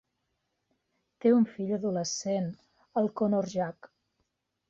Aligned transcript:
Té 1.25 1.33
un 1.39 1.43
fill 1.57 1.75
adolescent, 1.77 2.49
el 3.03 3.13
Conor 3.21 3.51
Jack. 3.55 3.93